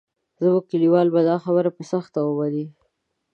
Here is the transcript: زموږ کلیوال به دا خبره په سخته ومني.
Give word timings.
زموږ 0.41 0.63
کلیوال 0.71 1.07
به 1.13 1.21
دا 1.29 1.35
خبره 1.45 1.69
په 1.77 1.83
سخته 1.91 2.19
ومني. 2.23 2.65